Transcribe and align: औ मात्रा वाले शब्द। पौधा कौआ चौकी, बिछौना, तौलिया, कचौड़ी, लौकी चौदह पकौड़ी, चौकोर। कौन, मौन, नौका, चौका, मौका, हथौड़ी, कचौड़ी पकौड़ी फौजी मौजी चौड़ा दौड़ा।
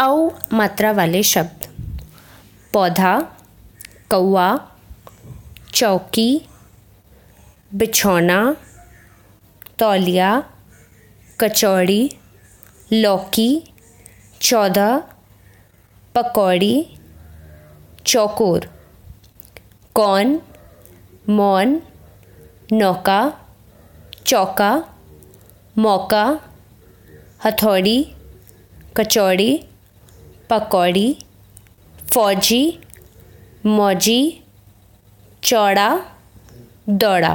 औ 0.00 0.30
मात्रा 0.52 0.90
वाले 0.92 1.22
शब्द। 1.22 1.64
पौधा 2.72 3.12
कौआ 4.10 4.46
चौकी, 5.74 6.26
बिछौना, 7.74 8.36
तौलिया, 9.78 10.28
कचौड़ी, 11.40 12.02
लौकी 12.92 13.48
चौदह 14.42 15.02
पकौड़ी, 16.14 16.74
चौकोर। 18.06 18.70
कौन, 19.94 20.40
मौन, 21.28 21.74
नौका, 22.72 23.20
चौका, 24.26 24.70
मौका, 25.78 26.24
हथौड़ी, 27.44 27.98
कचौड़ी 28.96 29.50
पकौड़ी 30.50 31.08
फौजी 32.12 32.62
मौजी 33.66 34.20
चौड़ा 35.42 35.88
दौड़ा। 36.88 37.32